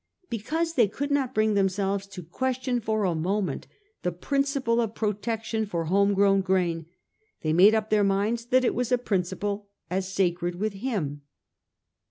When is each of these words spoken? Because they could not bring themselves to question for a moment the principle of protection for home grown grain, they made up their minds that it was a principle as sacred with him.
Because 0.31 0.73
they 0.73 0.87
could 0.87 1.11
not 1.11 1.31
bring 1.35 1.53
themselves 1.53 2.07
to 2.07 2.23
question 2.23 2.79
for 2.79 3.03
a 3.03 3.13
moment 3.13 3.67
the 4.01 4.11
principle 4.11 4.81
of 4.81 4.95
protection 4.95 5.67
for 5.67 5.83
home 5.85 6.15
grown 6.15 6.41
grain, 6.41 6.87
they 7.43 7.53
made 7.53 7.75
up 7.75 7.91
their 7.91 8.03
minds 8.03 8.45
that 8.45 8.65
it 8.65 8.73
was 8.73 8.91
a 8.91 8.97
principle 8.97 9.69
as 9.91 10.11
sacred 10.11 10.55
with 10.55 10.73
him. 10.73 11.21